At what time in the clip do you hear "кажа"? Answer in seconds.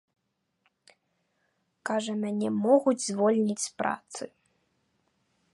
1.89-2.13